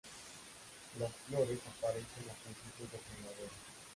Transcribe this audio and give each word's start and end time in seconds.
Las 0.99 1.11
flores 1.27 1.59
aparecen 1.59 2.27
a 2.31 2.33
principios 2.43 2.91
de 2.91 2.97
primavera. 2.97 3.49